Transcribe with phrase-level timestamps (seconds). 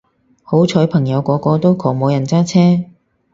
[0.41, 2.89] 好彩朋友個個都窮冇人揸車